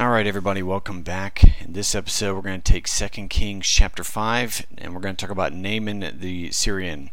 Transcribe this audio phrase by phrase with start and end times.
[0.00, 1.60] All right, everybody, welcome back.
[1.60, 5.20] In this episode, we're going to take 2 Kings chapter 5, and we're going to
[5.20, 7.10] talk about Naaman the Syrian.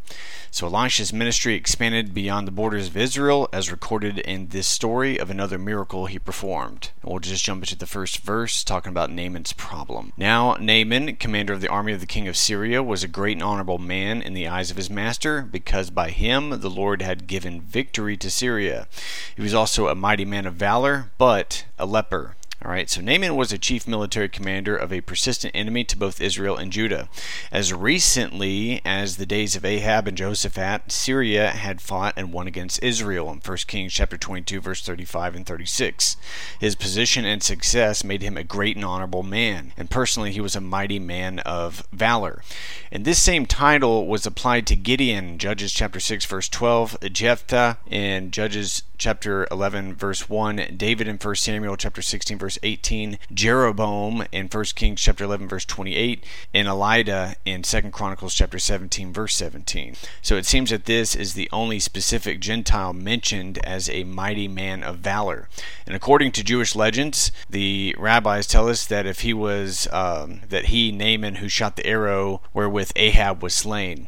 [0.51, 5.29] So, Elisha's ministry expanded beyond the borders of Israel, as recorded in this story of
[5.29, 6.91] another miracle he performed.
[7.03, 10.13] We'll just jump into the first verse, talking about Naaman's problem.
[10.15, 13.43] Now, Naaman, commander of the army of the king of Syria, was a great and
[13.43, 17.59] honorable man in the eyes of his master, because by him the Lord had given
[17.59, 18.87] victory to Syria.
[19.35, 22.37] He was also a mighty man of valor, but a leper.
[22.67, 26.19] All right, so Naaman was a chief military commander of a persistent enemy to both
[26.19, 27.07] Israel and Judah.
[27.49, 32.83] As recently as the days of Ahab and Jehoshaphat, Syria had fought and won against
[32.83, 36.17] Israel in 1 Kings chapter 22 verse 35 and 36.
[36.59, 40.57] His position and success made him a great and honorable man, and personally he was
[40.57, 42.43] a mighty man of valor.
[42.91, 48.29] And this same title was applied to Gideon, Judges chapter 6 verse 12, Jephthah in
[48.29, 54.47] Judges chapter 11 verse 1, David in 1 Samuel chapter 16 verse 18, Jeroboam in
[54.47, 59.95] 1 Kings chapter 11 verse 28, and Eliada in 2 Chronicles chapter 17 verse 17.
[60.21, 64.83] So it seems that this is the only specific Gentile mentioned as a mighty man
[64.83, 65.49] of valor.
[65.85, 70.65] And according to Jewish legends, the rabbis tell us that if he was um, that
[70.65, 74.07] he Naaman who shot the arrow wherewith Ahab was slain.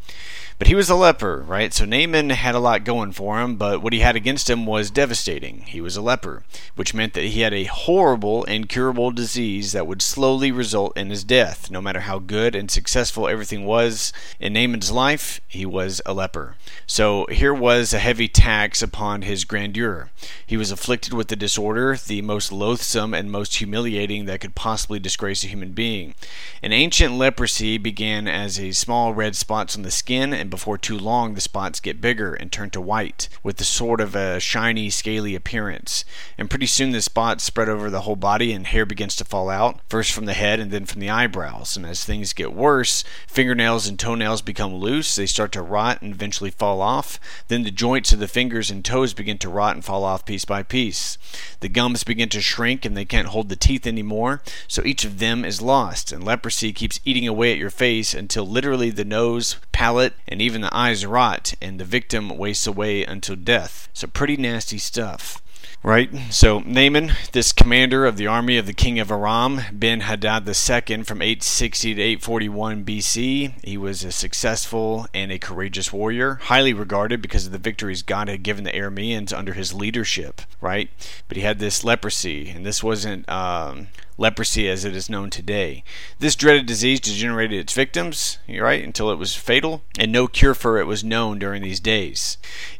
[0.60, 1.74] But he was a leper, right?
[1.74, 4.92] So Naaman had a lot going for him, but what he had against him was
[4.92, 5.62] devastating.
[5.62, 6.44] He was a leper,
[6.76, 11.24] which meant that he had a horrible, incurable disease that would slowly result in his
[11.24, 11.72] death.
[11.72, 16.58] No matter how good and successful everything was in Naaman's life, he was a leper.
[16.86, 20.10] So here was a heavy tax upon his grandeur.
[20.46, 25.00] He was afflicted with the disorder, the most loathsome and most humiliating that could possibly
[25.00, 26.16] disgrace a human being.
[26.62, 30.98] An ancient leprosy began as a small red spots on the skin and before too
[30.98, 34.90] long the spots get bigger and turn to white, with a sort of a shiny,
[34.90, 36.04] scaly appearance.
[36.38, 39.50] And pretty soon the spots spread over the whole body and hair begins to fall
[39.50, 41.78] out, first from the head and then from the eyebrows.
[41.78, 46.14] And as things get worse, fingernails and toenails become loose, they start to rot and
[46.14, 47.20] eventually fall off.
[47.48, 50.46] Then the joints of the fingers and toes begin to rot and fall off piece
[50.46, 51.18] by piece.
[51.60, 55.20] The gums begin to shrink and they can't hold the teeth anymore, so each of
[55.20, 56.12] them is lost.
[56.12, 60.46] And leprosy keeps eating away at your face until literally the nose, palate, and and
[60.46, 63.90] even the eyes rot, and the victim wastes away until death.
[63.92, 65.42] So, pretty nasty stuff.
[65.82, 66.10] Right?
[66.30, 71.04] So, Naaman, this commander of the army of the king of Aram, Ben Hadad II,
[71.04, 77.22] from 860 to 841 BC, he was a successful and a courageous warrior, highly regarded
[77.22, 80.90] because of the victories God had given the Arameans under his leadership, right?
[81.30, 83.28] But he had this leprosy, and this wasn't.
[83.30, 83.88] Um,
[84.20, 85.84] leprosy as it is known today.
[86.20, 90.78] This dreaded disease degenerated its victims, right, until it was fatal, and no cure for
[90.78, 92.38] it was known during these days.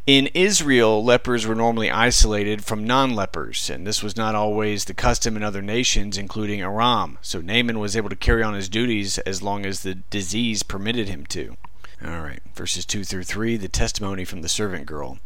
[0.10, 4.96] In Israel, lepers were normally isolated from non lepers, and this was not always the
[4.96, 7.20] custom in other nations, including Aram.
[7.22, 11.10] So Naaman was able to carry on his duties as long as the disease permitted
[11.10, 11.58] him to.
[12.02, 15.18] All right, verses 2 through 3, the testimony from the servant girl.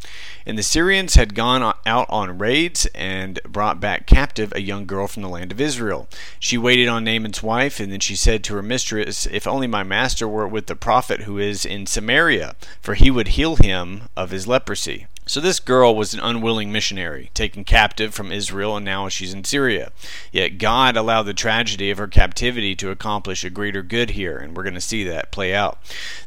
[0.44, 5.06] And the Syrians had gone out on raids and brought back captive a young girl
[5.06, 6.10] from the land of Israel.
[6.40, 9.84] She waited on Naaman's wife, and then she said to her mistress, If only my
[9.84, 14.32] master were with the prophet who is in Samaria, for he would heal him of
[14.32, 15.06] his leprosy.
[15.26, 19.46] So this girl was an unwilling missionary, taken captive from Israel, and now she's in
[19.46, 19.94] Syria.
[20.34, 24.56] Yet God allowed the tragedy of her captivity to accomplish a greater good here, and
[24.56, 25.80] we're going to see that play out.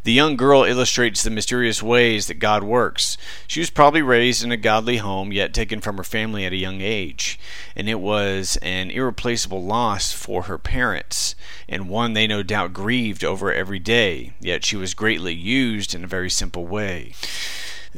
[0.05, 3.19] The young girl illustrates the mysterious ways that God works.
[3.47, 6.57] She was probably raised in a godly home, yet taken from her family at a
[6.57, 7.39] young age,
[7.77, 11.34] and it was an irreplaceable loss for her parents,
[11.69, 14.33] and one they no doubt grieved over every day.
[14.41, 17.13] Yet she was greatly used in a very simple way.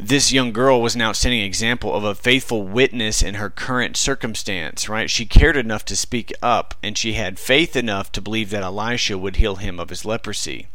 [0.00, 4.88] This young girl was an outstanding example of a faithful witness in her current circumstance,
[4.88, 5.10] right?
[5.10, 9.18] She cared enough to speak up, and she had faith enough to believe that Elisha
[9.18, 10.68] would heal him of his leprosy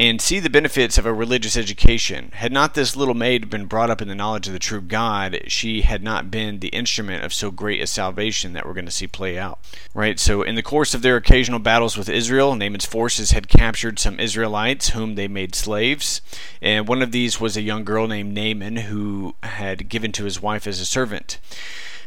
[0.00, 2.30] and see the benefits of a religious education.
[2.32, 5.42] Had not this little maid been brought up in the knowledge of the true God,
[5.46, 8.90] she had not been the instrument of so great a salvation that we're going to
[8.90, 9.58] see play out.
[9.92, 10.18] Right?
[10.18, 14.18] So, in the course of their occasional battles with Israel, Naaman's forces had captured some
[14.18, 16.22] Israelites whom they made slaves.
[16.62, 20.40] And one of these was a young girl named Naaman who had given to his
[20.40, 21.38] wife as a servant.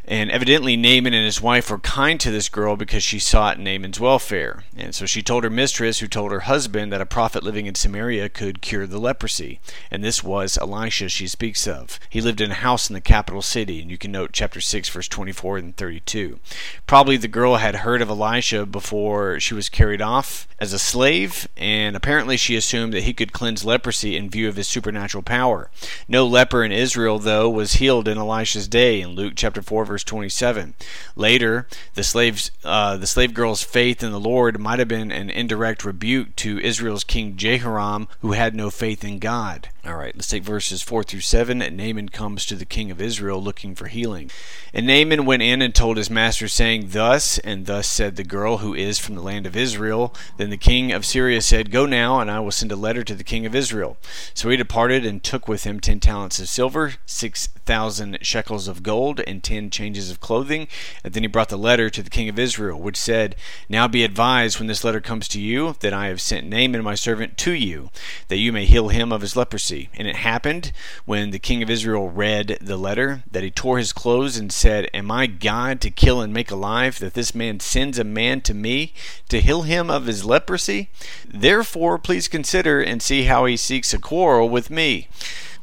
[0.06, 4.02] And evidently, Naaman and his wife were kind to this girl because she sought Naaman's
[4.02, 4.64] welfare.
[4.76, 7.76] And so she told her mistress, who told her husband, that a prophet living in
[7.76, 9.62] Samaria could cure the leprosy.
[9.90, 12.00] And this was Elisha she speaks of.
[12.10, 14.90] He lived in a house in the capital city, and you can note chapter 6,
[14.90, 16.40] verse 24 and 32.
[16.86, 21.48] Probably the girl had heard of Elisha before she was carried off as a slave,
[21.56, 25.70] and apparently she assumed that he could cleanse leprosy in view of his supernatural power.
[26.08, 29.02] No leper in Israel, though, was healed in Elisha's day.
[29.02, 30.74] In Luke chapter 4, verse 27.
[31.16, 35.30] Later, the slaves, uh, the slave girl's faith in the Lord might have been an
[35.30, 39.70] indirect rebuke to Israel's king Jehoram, who had no faith in God.
[39.86, 41.58] All right, let's take verses 4 through 7.
[41.58, 44.32] Naaman comes to the king of Israel looking for healing.
[44.74, 48.60] And Naaman went in and told his master, saying, Thus and thus said the girl
[48.60, 50.16] who is from the land of Israel.
[50.38, 53.14] Then the king of Syria said, Go now, and I will send a letter to
[53.14, 53.98] the king of Israel.
[54.34, 58.84] So he departed and took with him ten talents of silver, six thousand shekels of
[58.84, 60.70] gold, and ten changes of clothing.
[61.04, 63.36] And then he brought the letter to the king of Israel, which said,
[63.68, 66.96] Now be advised when this letter comes to you, that I have sent Naaman my
[66.96, 67.90] servant to you,
[68.30, 69.73] that you may heal him of his leprosy.
[69.96, 70.72] And it happened,
[71.06, 74.90] when the king of Israel read the letter, that he tore his clothes and said,
[74.94, 78.54] Am I God to kill and make alive, that this man sends a man to
[78.54, 78.94] me
[79.30, 80.90] to heal him of his leprosy?
[81.28, 85.08] Therefore, please consider and see how he seeks a quarrel with me.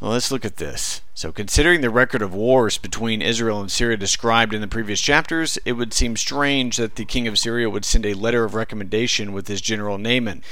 [0.00, 1.02] Well, let's look at this.
[1.20, 5.58] So, considering the record of wars between Israel and Syria described in the previous chapters,
[5.66, 9.34] it would seem strange that the king of Syria would send a letter of recommendation
[9.34, 10.42] with his general Naaman.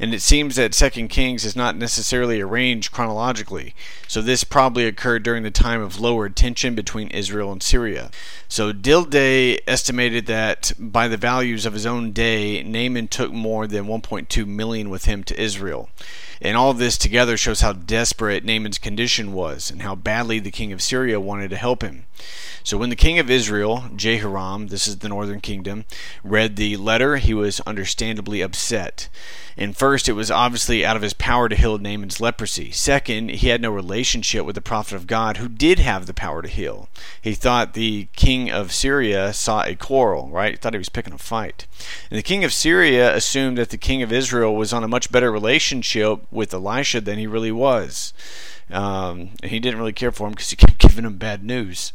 [0.00, 3.72] And it seems that Second Kings is not necessarily arranged chronologically,
[4.08, 8.10] so this probably occurred during the time of lower tension between Israel and Syria.
[8.48, 13.84] So Dilday estimated that by the values of his own day, Naaman took more than
[13.84, 15.88] 1.2 million with him to Israel.
[16.40, 20.72] And all this together shows how desperate Naaman's condition was and how badly the king
[20.72, 22.06] of Syria wanted to help him.
[22.64, 25.84] So when the king of Israel, Jehoram, this is the northern kingdom,
[26.24, 29.10] read the letter, he was understandably upset.
[29.58, 32.70] And first, it was obviously out of his power to heal Naaman's leprosy.
[32.70, 36.40] Second, he had no relationship with the prophet of God who did have the power
[36.40, 36.88] to heal.
[37.20, 40.52] He thought the king of Syria saw a quarrel, right?
[40.52, 41.66] He thought he was picking a fight.
[42.10, 45.12] And the king of Syria assumed that the king of Israel was on a much
[45.12, 48.14] better relationship with Elisha than he really was.
[48.70, 51.92] Um, he didn't really care for him because he kept giving him bad news.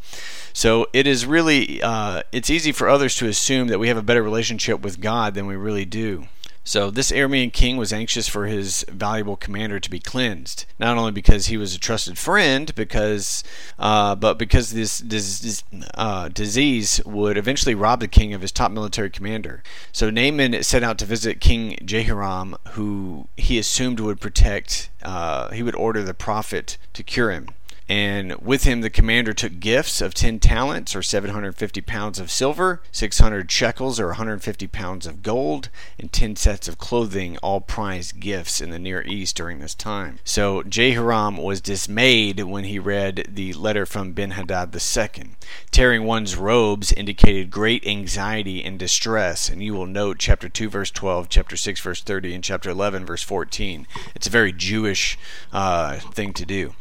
[0.54, 4.04] So it is really uh, it's easy for others to assume that we have a
[4.04, 6.28] better relationship with God than we really do.
[6.64, 11.12] So this Aramean king was anxious for his valuable commander to be cleansed, not only
[11.12, 13.44] because he was a trusted friend, because
[13.80, 15.64] uh, but because this, this
[15.96, 19.64] uh, disease would eventually rob the king of his top military commander.
[19.92, 24.90] So Naaman set out to visit King Jehoram, who he assumed would protect.
[25.02, 27.50] Uh, he would order the prophet to cure him.
[27.92, 32.82] And with him, the commander took gifts of 10 talents, or 750 pounds of silver,
[32.94, 35.68] 600 shekels, or 150 pounds of gold,
[36.00, 40.20] and 10 sets of clothing, all prized gifts in the Near East during this time.
[40.24, 45.32] So Jehoram was dismayed when he read the letter from Ben Hadad II.
[45.72, 50.92] Tearing one's robes indicated great anxiety and distress, and you will note chapter 2, verse
[50.92, 53.86] 12, chapter 6, verse 30, and chapter 11, verse 14.
[54.16, 55.20] It's a very Jewish
[55.52, 56.74] uh, thing to do.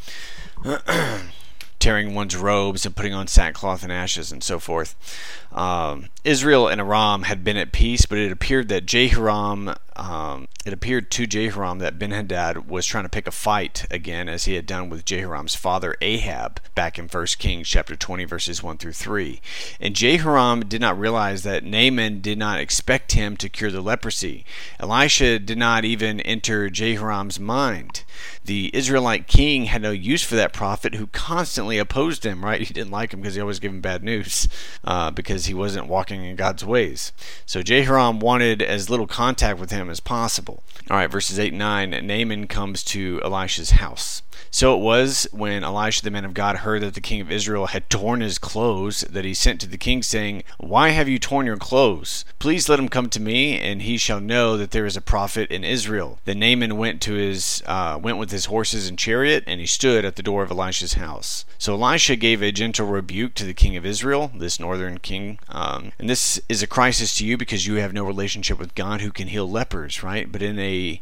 [1.78, 4.94] tearing one's robes and putting on sackcloth and ashes and so forth.
[5.52, 10.72] Um, Israel and Aram had been at peace, but it appeared that Jehoram, um, it
[10.72, 14.54] appeared to Jehoram that Ben Hadad was trying to pick a fight again, as he
[14.54, 18.94] had done with Jehoram's father Ahab back in 1 Kings chapter 20, verses 1 through
[18.94, 19.42] 3.
[19.78, 24.46] And Jehoram did not realize that Naaman did not expect him to cure the leprosy.
[24.78, 28.04] Elisha did not even enter Jehoram's mind.
[28.42, 32.60] The Israelite king had no use for that prophet who constantly opposed him, right?
[32.70, 34.46] He didn't like him because he always gave him bad news,
[34.84, 37.12] uh, because he wasn't walking in God's ways.
[37.44, 40.62] So Jehoram wanted as little contact with him as possible.
[40.90, 44.22] All right, verses 8 and 9 Naaman comes to Elisha's house.
[44.50, 47.66] So it was when Elisha the man of God heard that the king of Israel
[47.66, 51.46] had torn his clothes that he sent to the king, saying, Why have you torn
[51.46, 52.24] your clothes?
[52.38, 55.50] Please let him come to me, and he shall know that there is a prophet
[55.50, 56.18] in Israel.
[56.24, 60.04] Then Naaman went to his uh, went with his horses and chariot, and he stood
[60.04, 61.44] at the door of Elisha's house.
[61.58, 65.38] So Elisha gave a gentle rebuke to the king of Israel, this northern king.
[65.48, 69.00] Um, and this is a crisis to you because you have no relationship with God
[69.00, 70.30] who can heal lepers, right?
[70.30, 71.00] But in a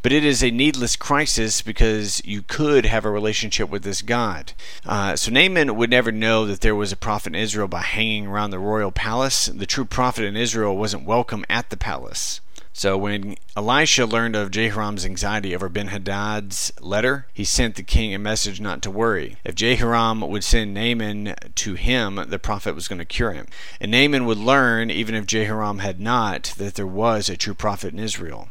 [0.00, 4.52] but it is a needless crisis because you could have a relationship with this God.
[4.84, 8.26] Uh, so Naaman would never know that there was a prophet in Israel by hanging
[8.26, 9.46] around the royal palace.
[9.46, 12.40] The true prophet in Israel wasn't welcome at the palace.
[12.78, 18.14] So when Elisha learned of Jehoram's anxiety over Ben Hadad's letter, he sent the king
[18.14, 19.36] a message not to worry.
[19.42, 23.48] If Jehoram would send Naaman to him, the prophet was going to cure him.
[23.80, 27.92] And Naaman would learn, even if Jehoram had not, that there was a true prophet
[27.92, 28.48] in Israel.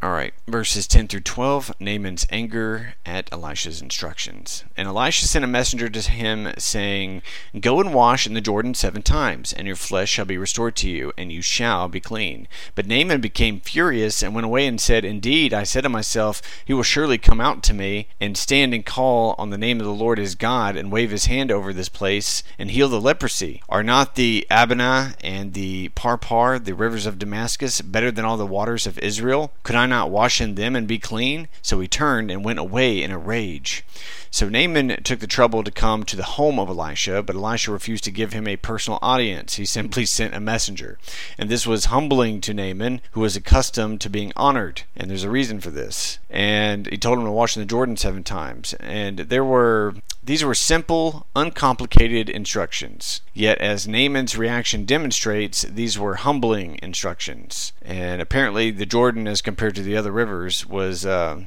[0.00, 4.62] All right, verses 10 through 12 Naaman's anger at Elisha's instructions.
[4.76, 7.20] And Elisha sent a messenger to him, saying,
[7.58, 10.88] Go and wash in the Jordan seven times, and your flesh shall be restored to
[10.88, 12.46] you, and you shall be clean.
[12.76, 16.72] But Naaman became furious and went away and said, Indeed, I said to myself, He
[16.72, 19.92] will surely come out to me, and stand and call on the name of the
[19.92, 23.64] Lord his God, and wave his hand over this place, and heal the leprosy.
[23.68, 28.46] Are not the Abana and the Parpar, the rivers of Damascus, better than all the
[28.46, 29.52] waters of Israel?
[29.64, 31.48] Could I not wash in them and be clean?
[31.62, 33.84] So he turned and went away in a rage.
[34.30, 38.04] So Naaman took the trouble to come to the home of Elisha, but Elisha refused
[38.04, 39.54] to give him a personal audience.
[39.54, 40.98] He simply sent a messenger.
[41.36, 44.82] And this was humbling to Naaman, who was accustomed to being honored.
[44.96, 46.18] And there's a reason for this.
[46.30, 48.74] And he told him to wash in the Jordan seven times.
[48.74, 49.94] And there were
[50.28, 53.22] these were simple, uncomplicated instructions.
[53.32, 57.72] Yet, as Naaman's reaction demonstrates, these were humbling instructions.
[57.80, 61.44] And apparently, the Jordan, as compared to the other rivers, was uh,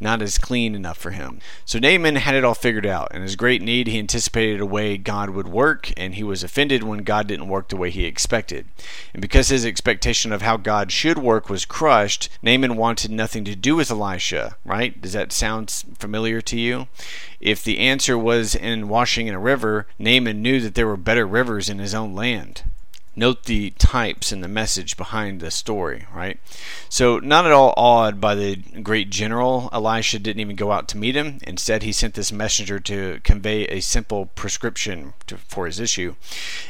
[0.00, 1.40] not as clean enough for him.
[1.64, 3.14] So Naaman had it all figured out.
[3.14, 6.82] In his great need, he anticipated a way God would work, and he was offended
[6.82, 8.66] when God didn't work the way he expected.
[9.12, 13.56] And because his expectation of how God should work was crushed, Naaman wanted nothing to
[13.56, 15.00] do with Elisha, right?
[15.00, 16.88] Does that sound familiar to you?
[17.40, 21.26] If the answer was in washing in a river, Naaman knew that there were better
[21.26, 22.62] rivers in his own land
[23.16, 26.38] note the types and the message behind the story, right?
[26.88, 30.98] So, not at all awed by the great general, Elisha didn't even go out to
[30.98, 31.38] meet him.
[31.46, 36.14] Instead, he sent this messenger to convey a simple prescription to, for his issue.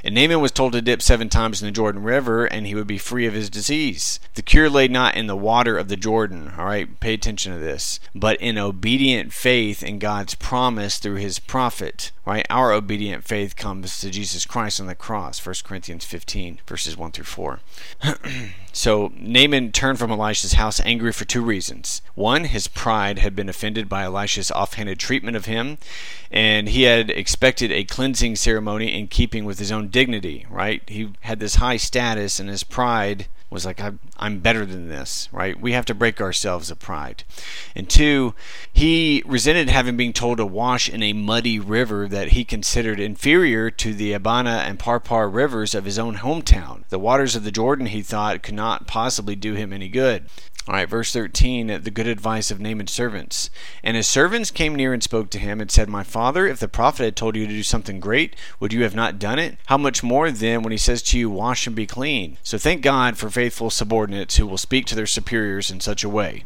[0.05, 2.87] And Naaman was told to dip seven times in the Jordan River and he would
[2.87, 4.21] be free of his disease.
[4.35, 6.99] The cure lay not in the water of the Jordan, all right?
[7.01, 12.45] Pay attention to this, but in obedient faith in God's promise through his prophet, right?
[12.51, 17.13] Our obedient faith comes to Jesus Christ on the cross, 1 Corinthians 15 verses 1
[17.13, 17.61] through 4.
[18.73, 22.03] so Naaman turned from Elisha's house angry for two reasons.
[22.17, 25.79] One, his pride had been offended by Elisha's offhanded treatment of him,
[26.31, 30.83] and he had expected a cleansing ceremony in keeping with his own dignity, right?
[30.89, 35.29] He had this high status, and his pride was like, I'm, I'm better than this,
[35.33, 35.59] right?
[35.61, 37.25] We have to break ourselves of pride.
[37.75, 38.35] And two,
[38.73, 43.71] he resented having been told to wash in a muddy river that he considered inferior
[43.71, 46.89] to the Abana and Parpar rivers of his own hometown.
[46.89, 50.27] The waters of the Jordan, he thought, could not possibly do him any good.
[50.69, 53.51] All right, verse 13, the good advice of Naaman's servants.
[53.85, 56.67] And his servants came near and spoke to him and said, My father, if the
[56.67, 59.59] prophet had told you to do something great, would you have not done it?
[59.67, 62.39] How much more then when he says to you, Wash and be clean?
[62.43, 66.09] So thank God for faithful subordinates who will speak to their superiors in such a
[66.09, 66.43] way.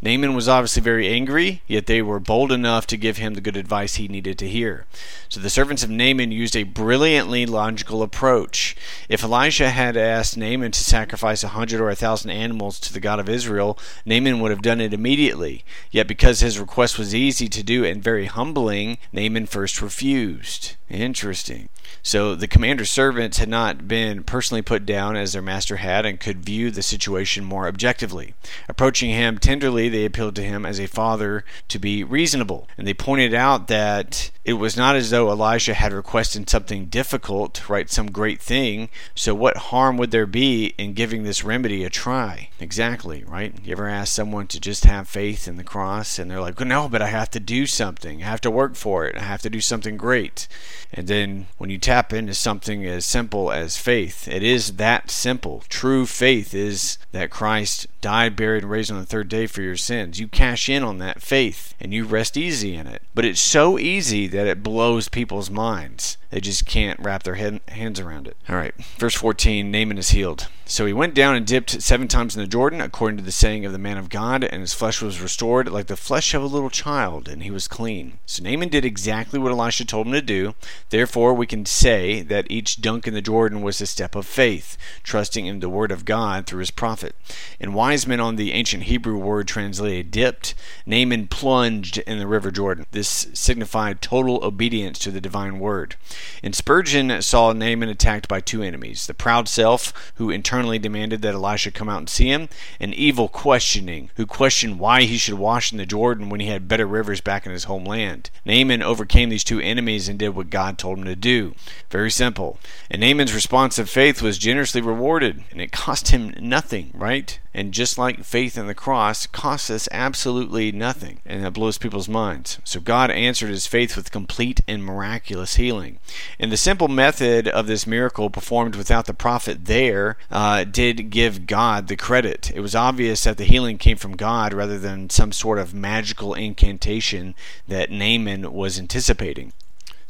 [0.00, 3.56] Naaman was obviously very angry, yet they were bold enough to give him the good
[3.56, 4.86] advice he needed to hear.
[5.28, 8.76] So the servants of Naaman used a brilliantly logical approach.
[9.08, 13.00] If Elisha had asked Naaman to sacrifice a hundred or a thousand animals to the
[13.00, 15.64] God of Israel, Israel, Naaman would have done it immediately.
[15.90, 20.76] Yet because his request was easy to do and very humbling, Naaman first refused.
[20.94, 21.68] Interesting.
[22.02, 26.20] So the commander's servants had not been personally put down as their master had and
[26.20, 28.34] could view the situation more objectively.
[28.68, 32.68] Approaching him tenderly, they appealed to him as a father to be reasonable.
[32.76, 37.68] And they pointed out that it was not as though Elijah had requested something difficult,
[37.68, 38.90] right, some great thing.
[39.14, 42.50] So what harm would there be in giving this remedy a try?
[42.60, 43.54] Exactly, right?
[43.64, 46.88] You ever ask someone to just have faith in the cross and they're like, no,
[46.88, 48.22] but I have to do something.
[48.22, 49.16] I have to work for it.
[49.16, 50.48] I have to do something great.
[50.92, 55.64] And then when you tap into something as simple as faith, it is that simple.
[55.68, 59.78] True faith is that Christ died, buried, and raised on the third day for your
[59.78, 60.20] sins.
[60.20, 63.00] You cash in on that faith and you rest easy in it.
[63.14, 66.18] But it's so easy that it blows people's minds.
[66.28, 68.36] They just can't wrap their head, hands around it.
[68.46, 70.48] All right, verse 14 Naaman is healed.
[70.66, 73.66] So he went down and dipped seven times in the Jordan, according to the saying
[73.66, 76.46] of the man of God, and his flesh was restored like the flesh of a
[76.46, 78.18] little child, and he was clean.
[78.24, 80.54] So Naaman did exactly what Elisha told him to do.
[80.88, 84.76] Therefore, we can say that each dunk in the Jordan was a step of faith,
[85.04, 87.14] trusting in the word of God through his prophet.
[87.60, 92.86] And wise on the ancient Hebrew word translated dipped, Naaman plunged in the river Jordan.
[92.90, 95.94] This signified total obedience to the divine word.
[96.42, 101.34] And Spurgeon saw Naaman attacked by two enemies the proud self, who internally demanded that
[101.34, 102.48] Elisha come out and see him,
[102.80, 106.66] and evil questioning, who questioned why he should wash in the Jordan when he had
[106.66, 108.30] better rivers back in his homeland.
[108.44, 111.54] Naaman overcame these two enemies and did what God told him to do.
[111.90, 112.58] Very simple.
[112.90, 117.38] And Naaman's response of faith was generously rewarded, and it cost him nothing, right?
[117.54, 122.08] And just like faith in the cross costs us absolutely nothing, and that blows people's
[122.08, 122.58] minds.
[122.64, 125.98] So God answered his faith with complete and miraculous healing.
[126.38, 131.46] And the simple method of this miracle performed without the prophet there uh, did give
[131.46, 132.50] God the credit.
[132.54, 136.34] It was obvious that the healing came from God rather than some sort of magical
[136.34, 137.36] incantation
[137.68, 139.52] that Naaman was anticipating.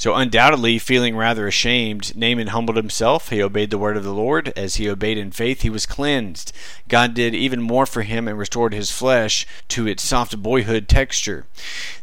[0.04, 3.30] So, undoubtedly, feeling rather ashamed, Naaman humbled himself.
[3.30, 4.52] He obeyed the word of the Lord.
[4.54, 6.52] As he obeyed in faith, he was cleansed.
[6.90, 11.46] God did even more for him and restored his flesh to its soft boyhood texture.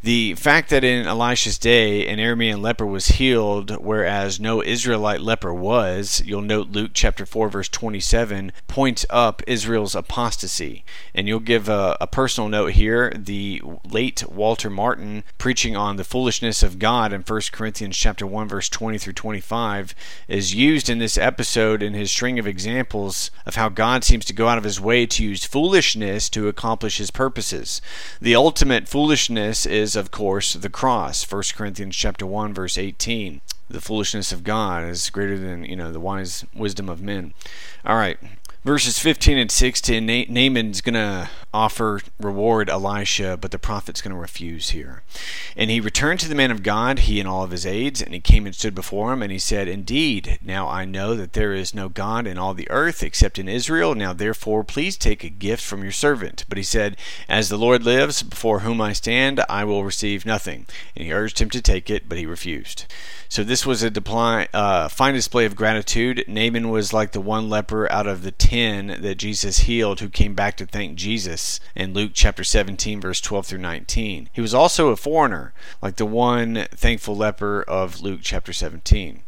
[0.02, 5.54] The fact that in Elisha's day an Aramean leper was healed, whereas no Israelite leper
[5.54, 10.84] was, you'll note Luke chapter 4, verse 27, points up Israel's apostasy.
[11.14, 16.04] And you'll give a, a personal note here the late Walter Martin preaching on the
[16.04, 17.91] foolishness of God in 1 Corinthians.
[17.92, 19.94] Corinthians chapter 1 verse 20 through 25
[20.30, 24.34] is used in this episode in his string of examples of how God seems to
[24.34, 27.82] go out of his way to use foolishness to accomplish his purposes.
[28.22, 31.30] The ultimate foolishness is of course the cross.
[31.30, 33.42] 1 Corinthians chapter 1 verse 18.
[33.70, 37.34] The foolishness of God is greater than, you know, the wise wisdom of men.
[37.86, 38.18] All right
[38.64, 44.20] verses 15 and 16 Na- naaman's to offer reward elisha but the prophet's going to
[44.20, 45.04] refuse here.
[45.58, 48.14] And he returned to the man of god he and all of his aides and
[48.14, 51.54] he came and stood before him and he said indeed now i know that there
[51.54, 53.96] is no god in all the earth except in israel.
[53.96, 56.46] Now therefore please take a gift from your servant.
[56.48, 60.66] But he said as the lord lives before whom i stand i will receive nothing.
[60.96, 62.86] And he urged him to take it but he refused.
[63.32, 63.92] So this was a
[64.54, 66.26] uh, fine display of gratitude.
[66.28, 70.34] Naaman was like the one leper out of the 10 that Jesus healed who came
[70.34, 71.41] back to thank Jesus
[71.76, 74.30] in Luke chapter 17, verse 12 through 19.
[74.32, 79.24] He was also a foreigner, like the one thankful leper of Luke chapter 17.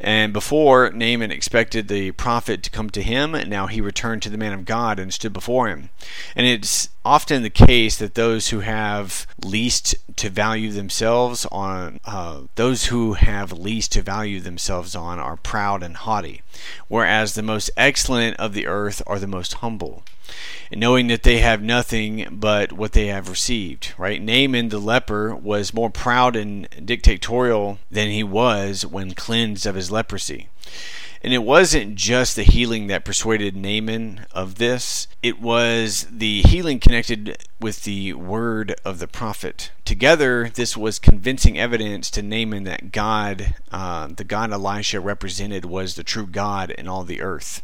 [0.00, 4.38] And before Naaman expected the prophet to come to him, now he returned to the
[4.38, 5.90] man of God and stood before him.
[6.36, 12.42] And it's often the case that those who have least to value themselves on, uh,
[12.54, 16.42] those who have least to value themselves on are proud and haughty,
[16.86, 20.04] whereas the most excellent of the earth are the most humble
[20.70, 23.94] and knowing that they have nothing but what they have received.
[23.96, 24.22] Right?
[24.22, 29.90] Naaman the leper was more proud and dictatorial than he was when cleansed of his
[29.90, 30.48] leprosy.
[31.22, 36.78] And it wasn't just the healing that persuaded Naaman of this, it was the healing
[36.78, 39.72] connected with the word of the prophet.
[39.84, 45.94] Together, this was convincing evidence to Naaman that God, uh, the God Elisha represented, was
[45.94, 47.62] the true God in all the earth.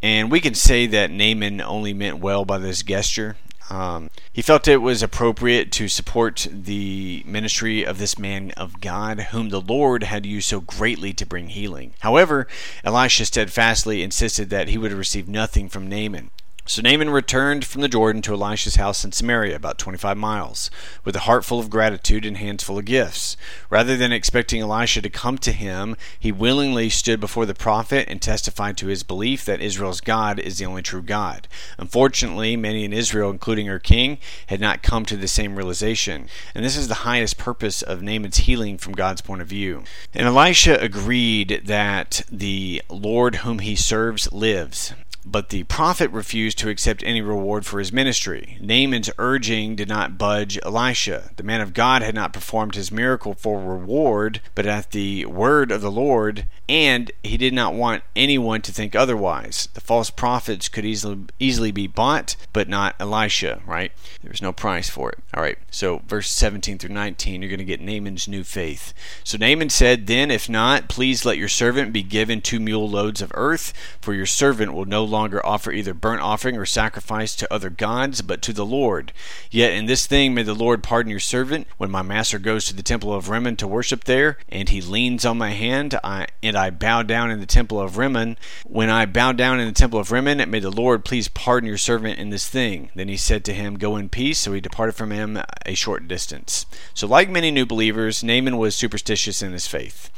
[0.00, 3.36] And we can say that Naaman only meant well by this gesture.
[3.72, 9.20] Um, he felt it was appropriate to support the ministry of this man of God,
[9.30, 11.94] whom the Lord had used so greatly to bring healing.
[12.00, 12.46] However,
[12.84, 16.30] Elisha steadfastly insisted that he would receive nothing from Naaman.
[16.64, 20.70] So Naaman returned from the Jordan to Elisha's house in Samaria, about 25 miles,
[21.04, 23.36] with a heart full of gratitude and hands full of gifts.
[23.68, 28.22] Rather than expecting Elisha to come to him, he willingly stood before the prophet and
[28.22, 31.48] testified to his belief that Israel's God is the only true God.
[31.78, 36.64] Unfortunately, many in Israel, including her king, had not come to the same realization, and
[36.64, 39.82] this is the highest purpose of Naaman's healing from God's point of view.
[40.14, 46.68] And Elisha agreed that the Lord whom he serves lives, but the prophet refused to
[46.68, 48.58] accept any reward for his ministry.
[48.60, 51.30] Naaman's urging did not budge Elisha.
[51.36, 55.70] The man of God had not performed his miracle for reward, but at the word
[55.70, 59.68] of the Lord, and he did not want anyone to think otherwise.
[59.74, 63.92] The false prophets could easily easily be bought, but not Elisha, right?
[64.22, 65.18] There was no price for it.
[65.34, 65.58] All right.
[65.70, 68.92] So verse 17 through 19, you're going to get Naaman's new faith.
[69.24, 73.22] So Naaman said, "Then if not, please let your servant be given two mule loads
[73.22, 77.54] of earth, for your servant will no longer offer either burnt offering or sacrifice to
[77.54, 79.12] other gods, but to the Lord.
[79.50, 81.68] Yet in this thing may the Lord pardon your servant.
[81.76, 85.24] When my master goes to the temple of Rimmon to worship there, and he leans
[85.24, 88.38] on my hand, I, and I bow down in the temple of Rimmon.
[88.66, 91.78] When I bow down in the temple of Rimmon, may the Lord please pardon your
[91.78, 92.90] servant in this thing.
[92.94, 94.38] Then he said to him, Go in peace.
[94.38, 96.66] So he departed from him a short distance.
[96.94, 100.10] So, like many new believers, Naaman was superstitious in his faith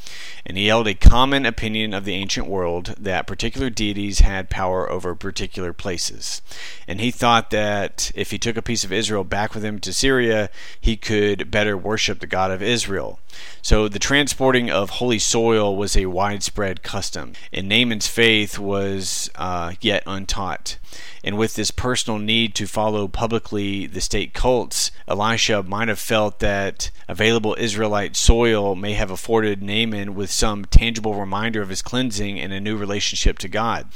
[0.47, 4.91] and he held a common opinion of the ancient world that particular deities had power
[4.91, 6.43] over particular places.
[6.87, 9.93] And he thought that if he took a piece of Israel back with him to
[9.93, 13.19] Syria, he could better worship the God of Israel.
[13.63, 19.73] So the transporting of holy soil was a widespread custom, and Naaman's faith was uh,
[19.81, 20.79] yet untaught.
[21.23, 26.39] And with this personal need to follow publicly the state cults, Elisha might have felt
[26.41, 32.39] that available Israelite soil may have afforded Naaman with some tangible reminder of his cleansing
[32.39, 33.89] and a new relationship to God.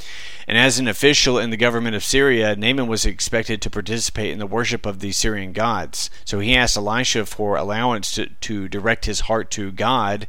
[0.46, 4.38] And as an official in the government of Syria, Naaman was expected to participate in
[4.38, 6.08] the worship of the Syrian gods.
[6.24, 10.26] So he asked Elisha for allowance to, to direct his heart to God,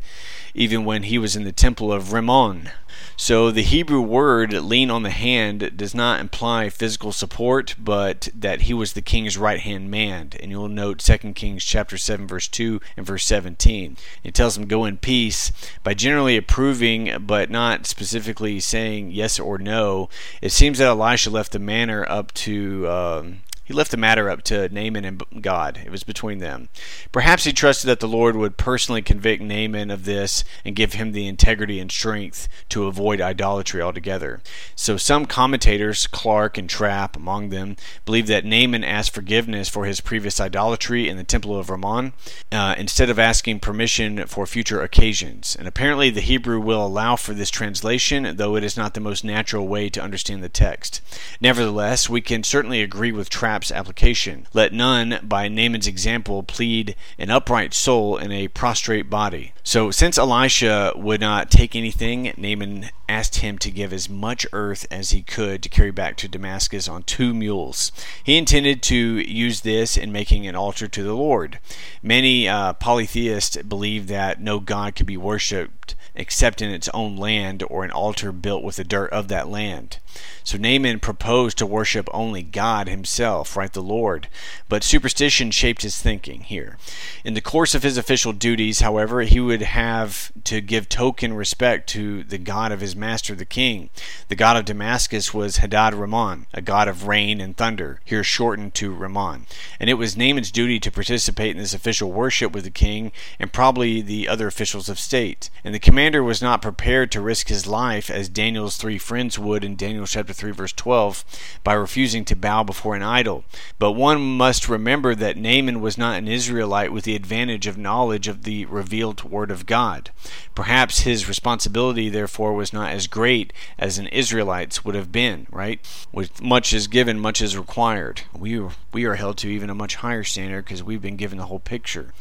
[0.54, 2.70] even when he was in the temple of Rimmon.
[3.18, 8.62] So the Hebrew word lean on the hand does not imply physical support, but that
[8.62, 10.32] he was the king's right hand man.
[10.40, 13.98] And you'll note 2 Kings chapter 7 verse 2 and verse 17.
[14.24, 15.52] It tells him go in peace
[15.84, 20.10] by generally approving but not specifically saying yes or no.
[20.42, 24.42] It seems that Elisha left the manner up to um, he left the matter up
[24.46, 25.80] to Naaman and God.
[25.86, 26.70] It was between them.
[27.12, 31.12] Perhaps he trusted that the Lord would personally convict Naaman of this and give him
[31.12, 34.42] the integrity and strength to avoid idolatry altogether.
[34.76, 40.02] So some commentators, Clarke and Trapp among them, believe that Naaman asked forgiveness for his
[40.02, 42.14] previous idolatry in the temple of Ramon
[42.52, 45.56] uh, instead of asking permission for future occasions.
[45.56, 49.24] And apparently the Hebrew will allow for this translation, though it is not the most
[49.24, 51.02] natural way to understand the text.
[51.40, 54.48] Nevertheless, we can certainly agree with Trapp application.
[54.54, 59.54] Let none, by Naaman's example, plead an upright soul in a prostrate body.
[59.64, 64.86] So, since Elisha would not take anything, Naaman asked him to give as much earth
[64.90, 67.92] as he could to carry back to Damascus on two mules.
[68.24, 71.60] He intended to use this in making an altar to the Lord.
[72.02, 77.64] Many uh, polytheists believe that no god could be worshipped except in its own land
[77.70, 80.00] or an altar built with the dirt of that land.
[80.44, 84.28] So Naaman proposed to worship only God himself, right, the Lord.
[84.68, 86.78] But superstition shaped his thinking here.
[87.24, 91.88] In the course of his official duties, however, he would have to give token respect
[91.90, 93.92] to the God of his master, the king.
[94.28, 98.74] The God of Damascus was Hadad Ramon, a god of rain and thunder, here shortened
[98.76, 99.46] to Ramon.
[99.80, 103.54] And it was Naaman's duty to participate in this official worship with the king and
[103.54, 105.52] probably the other officials of state.
[105.64, 109.64] And the commander was not prepared to risk his life as Daniel's three friends would
[109.64, 111.24] in Daniel chapter 3 verse 12
[111.64, 113.44] by refusing to bow before an idol.
[113.78, 118.28] But one must remember that Naaman was not an Israelite with the advantage of knowledge
[118.28, 120.10] of the revealed word of God.
[120.56, 125.80] Perhaps his responsibility therefore was not as great as an Israelite's would have been, right?
[126.12, 128.22] With much is given, much is required.
[128.36, 128.60] We
[128.92, 131.60] we are held to even a much higher standard because we've been given the whole
[131.60, 132.14] picture.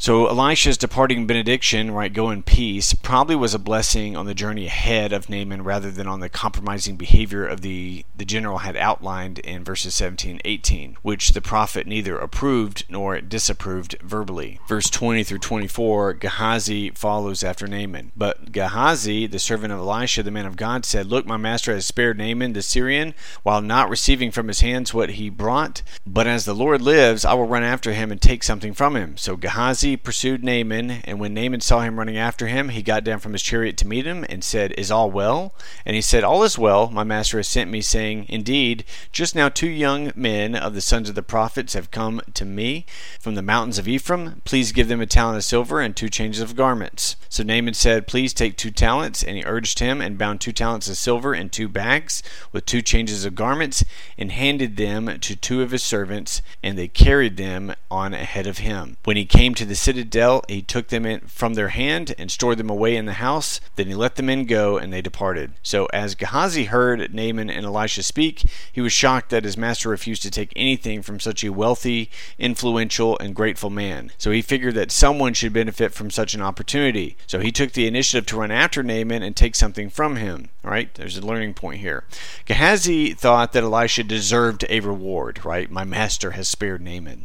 [0.00, 4.66] So Elisha's departing benediction, right, go in peace, probably was a blessing on the journey
[4.66, 9.40] ahead of Naaman rather than on the compromising behavior of the, the general had outlined
[9.40, 14.60] in verses 17 18, which the prophet neither approved nor disapproved verbally.
[14.68, 18.12] Verse 20 through 24, Gehazi follows after Naaman.
[18.16, 21.86] But Gehazi, the servant of Elisha, the man of God, said, Look, my master has
[21.86, 25.82] spared Naaman the Syrian, while not receiving from his hands what he brought.
[26.06, 29.16] But as the Lord lives, I will run after him and take something from him.
[29.16, 33.20] So Gehazi pursued Naaman, and when Naaman saw him running after him, he got down
[33.20, 35.54] from his chariot to meet him and said, Is all well?
[35.86, 36.90] And he said, All is well.
[36.90, 41.08] My master has sent me, saying, Indeed, just now two young men of the sons
[41.08, 42.86] of the prophets have come to me
[43.18, 44.42] from the mountains of Ephraim.
[44.44, 47.16] Please give them a talent of silver and two changes of garments.
[47.28, 49.22] So Naaman said, Please take two talents.
[49.22, 52.22] And he urged him and bound two talents of silver in two bags
[52.52, 53.84] with two changes of garments
[54.16, 58.58] and handed them to two of his servants, and they carried them on ahead of
[58.58, 58.96] him.
[59.04, 62.58] When he came to the citadel, he took them in from their hand and stored
[62.58, 63.60] them away in the house.
[63.76, 65.52] Then he let the men go, and they departed.
[65.62, 70.22] So as Gehazi heard Naaman and Elisha speak, he was shocked that his master refused
[70.22, 74.10] to take anything from such a wealthy, influential, and grateful man.
[74.18, 77.16] So he figured that someone should benefit from such an opportunity.
[77.26, 80.48] So he took the initiative to run after Naaman and take something from him.
[80.68, 80.94] Right?
[80.94, 82.04] There's a learning point here.
[82.44, 85.44] Gehazi thought that Elisha deserved a reward.
[85.44, 85.70] Right?
[85.70, 87.24] My master has spared Naaman.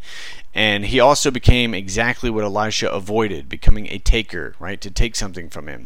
[0.55, 4.79] And he also became exactly what Elisha avoided, becoming a taker, right?
[4.81, 5.85] To take something from him.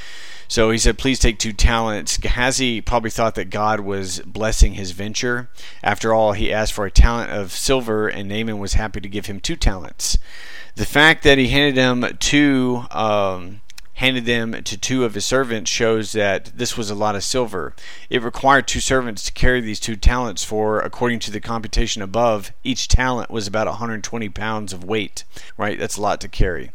[0.50, 2.18] So he said, Please take two talents.
[2.18, 5.50] Gehazi probably thought that God was blessing his venture.
[5.82, 9.28] After all, he asked for a talent of silver, and Naaman was happy to give
[9.28, 10.18] him two talents.
[10.76, 12.84] The fact that he handed him two.
[12.92, 13.62] Um,
[13.98, 17.74] handed them to two of his servants shows that this was a lot of silver.
[18.12, 22.52] It required two servants to carry these two talents, for according to the computation above,
[22.64, 25.24] each talent was about 120 pounds of weight.
[25.58, 25.80] Right?
[25.80, 26.72] That's a lot to carry.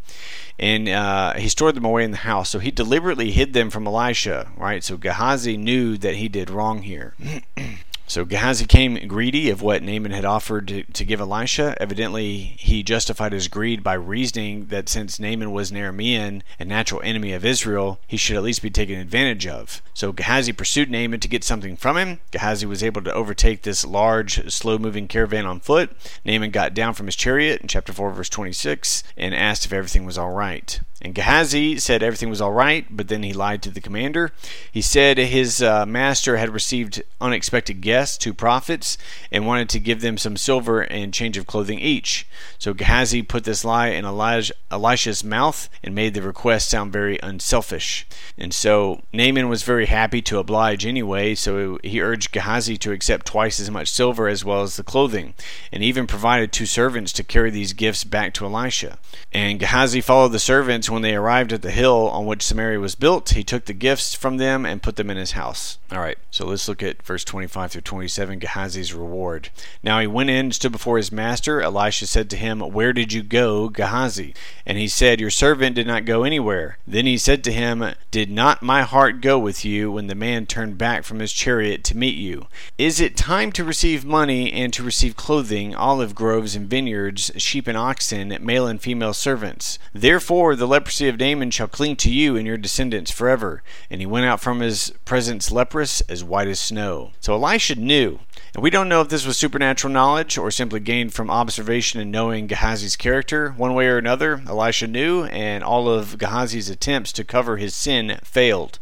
[0.59, 2.51] And uh, he stored them away in the house.
[2.51, 4.51] So he deliberately hid them from Elisha.
[4.57, 4.83] Right?
[4.83, 7.15] So Gehazi knew that he did wrong here.
[8.13, 11.75] So Gehazi came greedy of what Naaman had offered to, to, give Elisha.
[11.81, 17.01] Evidently, he justified his greed by reasoning that since Naaman was an Aramean, a natural
[17.03, 19.81] enemy of Israel, he should at least be taken advantage of.
[19.95, 22.21] So Gehazi pursued Naaman to get something from him.
[22.33, 25.97] Gehazi was able to overtake this large, slow moving caravan on foot.
[26.23, 30.05] Naaman got down from his chariot in chapter 4, verse 26, and asked if everything
[30.05, 30.81] was all right.
[31.05, 34.31] And Gehazi said everything was all right, but then he lied to the commander.
[34.71, 38.97] He said his uh, master had received unexpected guests, two prophets,
[39.33, 42.25] and wanted to give them some silver and change of clothing each.
[42.57, 48.07] So Gehazi put this lie in Elisha's mouth and made the request sound very unselfish.
[48.39, 53.27] And so Naaman was very happy to oblige anyway, so he urged Gehazi to accept
[53.27, 55.35] twice as much silver as well as the clothing,
[55.73, 58.99] and even provided two servants to carry these gifts back to Elisha.
[59.33, 62.95] And Gehazi followed the servants when they arrived at the hill on which Samaria was
[62.95, 65.79] built, he took the gifts from them and put them in his house.
[65.91, 69.51] All right, so let's look at verse 25 through 27, Gehazi's reward.
[69.83, 71.61] Now he went in and stood before his master.
[71.61, 74.35] Elisha said to him, Where did you go, Gehazi?
[74.65, 76.79] And he said, Your servant did not go anywhere.
[76.87, 80.47] Then he said to him, Did not my heart go with you when the man
[80.47, 82.47] turned back from his chariot to meet you?
[82.79, 87.67] Is it time to receive money and to receive clothing, olive groves and vineyards, sheep
[87.67, 89.79] and oxen, male and female servants?
[89.93, 93.63] Therefore the leprosy of Naaman shall cling to you and your descendants forever.
[93.89, 97.13] And he went out from his presence leprous, as white as snow.
[97.21, 98.19] So Elisha knew.
[98.53, 102.11] And we don't know if this was supernatural knowledge or simply gained from observation and
[102.11, 103.55] knowing Gehazi's character.
[103.57, 108.19] One way or another, Elisha knew, and all of Gehazi's attempts to cover his sin
[108.25, 108.81] failed.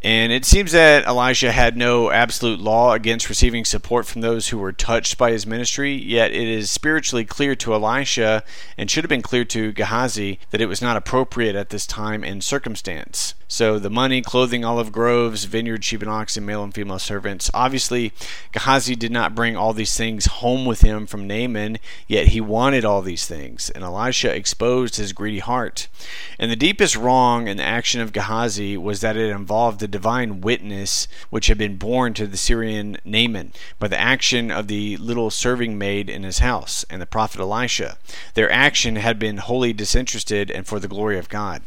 [0.00, 4.58] And it seems that Elisha had no absolute law against receiving support from those who
[4.58, 8.44] were touched by his ministry, yet it is spiritually clear to Elisha,
[8.76, 12.22] and should have been clear to Gehazi, that it was not appropriate at this time
[12.22, 13.34] and circumstance.
[13.50, 17.50] So the money, clothing, olive groves, vineyard, sheep and oxen, male and female servants.
[17.54, 18.12] Obviously,
[18.52, 22.84] Gehazi did not bring all these things home with him from Naaman, yet he wanted
[22.84, 25.88] all these things, and Elisha exposed his greedy heart.
[26.38, 30.40] And the deepest wrong in the action of Gehazi was that it involved the divine
[30.40, 35.30] witness which had been borne to the Syrian Naaman by the action of the little
[35.30, 37.98] serving maid in his house and the prophet Elisha.
[38.34, 41.62] Their action had been wholly disinterested and for the glory of God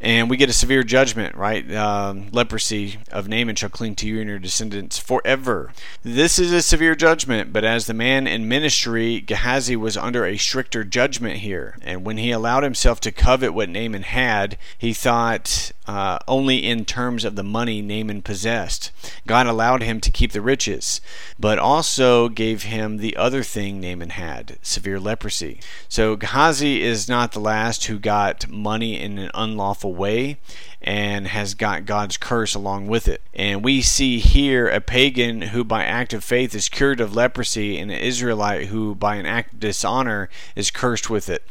[0.00, 1.72] and we get a severe judgment, right?
[1.74, 5.72] Um, leprosy of Naaman shall cling to you and your descendants forever.
[6.02, 10.36] This is a severe judgment, but as the man in ministry, Gehazi was under a
[10.36, 11.78] stricter judgment here.
[11.82, 16.84] And when he allowed himself to covet what Naaman had, he thought uh, only in
[16.84, 18.90] terms of the money Naaman possessed.
[19.26, 21.00] God allowed him to keep the riches,
[21.38, 25.60] but also gave him the other thing Naaman had severe leprosy.
[25.88, 30.38] So Gehazi is not the last who got money in an unlawful way
[30.80, 33.22] and has got God's curse along with it.
[33.34, 37.78] And we see here a pagan who, by act of faith, is cured of leprosy,
[37.78, 41.42] and an Israelite who, by an act of dishonor, is cursed with it.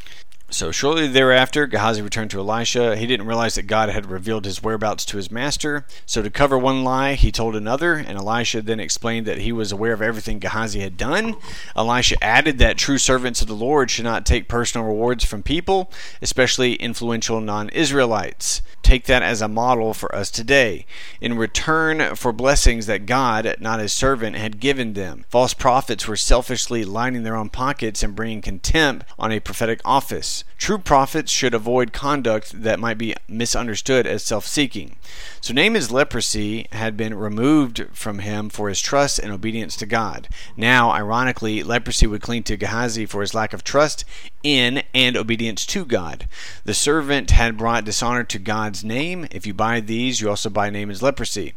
[0.51, 2.95] So shortly thereafter, Gehazi returned to Elisha.
[2.95, 5.85] He didn't realize that God had revealed his whereabouts to his master.
[6.05, 9.71] So to cover one lie, he told another, and Elisha then explained that he was
[9.71, 11.35] aware of everything Gehazi had done.
[11.75, 15.91] Elisha added that true servants of the Lord should not take personal rewards from people,
[16.21, 18.61] especially influential non Israelites.
[18.81, 20.85] Take that as a model for us today.
[21.19, 26.15] In return for blessings that God, not his servant, had given them, false prophets were
[26.15, 30.34] selfishly lining their own pockets and bringing contempt on a prophetic office.
[30.57, 34.95] True prophets should avoid conduct that might be misunderstood as self seeking.
[35.41, 40.27] So Naaman's leprosy had been removed from him for his trust and obedience to God.
[40.57, 44.05] Now, ironically, leprosy would cling to Gehazi for his lack of trust
[44.41, 46.27] in and obedience to God.
[46.63, 49.27] The servant had brought dishonor to God's name.
[49.31, 51.53] If you buy these, you also buy Naaman's leprosy.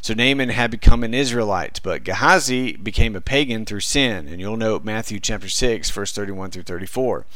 [0.00, 4.28] So Naaman had become an Israelite, but Gehazi became a pagan through sin.
[4.28, 7.26] And you'll note Matthew chapter 6, verse 31 through 34.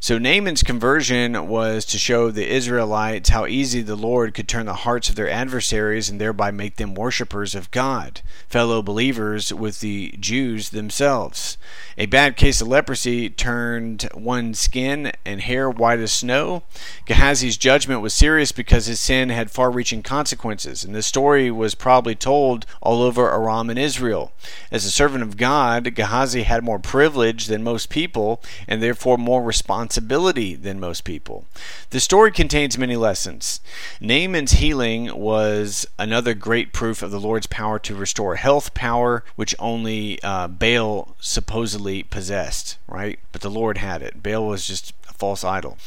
[0.00, 4.74] So Naaman's conversion was to show the Israelites how easy the Lord could turn the
[4.74, 10.14] hearts of their adversaries and thereby make them worshippers of God, fellow believers with the
[10.20, 11.56] Jews themselves.
[11.96, 16.64] A bad case of leprosy turned one's skin and hair white as snow.
[17.06, 21.74] Gehazi's judgment was serious because his sin had far reaching consequences, and the story was
[21.74, 24.32] probably told all over Aram and Israel.
[24.70, 29.42] As a servant of God, Gehazi had more privilege than most people, and therefore more
[29.42, 31.44] responsibility than most people.
[31.90, 33.60] The story contains many lessons.
[34.00, 39.54] Naaman's healing was another great proof of the Lord's power to restore health, power which
[39.58, 43.18] only uh, Baal supposedly possessed, right?
[43.32, 44.22] But the Lord had it.
[44.22, 45.78] Baal was just a false idol.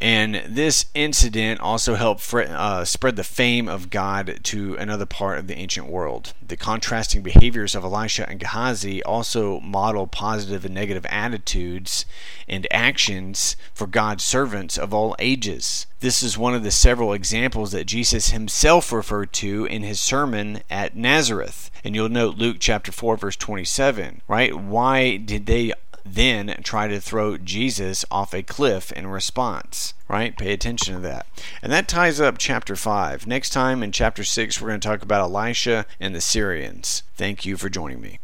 [0.00, 5.46] And this incident also helped uh, spread the fame of God to another part of
[5.46, 6.34] the ancient world.
[6.46, 12.04] The contrasting behaviors of Elisha and Gehazi also model positive and negative attitudes
[12.48, 15.86] and actions for God's servants of all ages.
[16.00, 20.60] This is one of the several examples that Jesus himself referred to in his sermon
[20.68, 21.70] at Nazareth.
[21.82, 24.54] And you'll note Luke chapter 4 verse 27, right?
[24.54, 25.72] Why did they
[26.04, 29.94] then try to throw Jesus off a cliff in response.
[30.08, 30.36] Right?
[30.36, 31.26] Pay attention to that.
[31.62, 33.26] And that ties up chapter 5.
[33.26, 37.02] Next time in chapter 6, we're going to talk about Elisha and the Syrians.
[37.16, 38.18] Thank you for joining me.